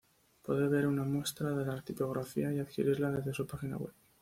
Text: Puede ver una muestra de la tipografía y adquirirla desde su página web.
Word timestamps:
Puede 0.41 0.67
ver 0.67 0.87
una 0.87 1.03
muestra 1.03 1.51
de 1.51 1.63
la 1.63 1.79
tipografía 1.83 2.51
y 2.51 2.57
adquirirla 2.57 3.11
desde 3.11 3.35
su 3.35 3.45
página 3.45 3.77
web. 3.77 3.93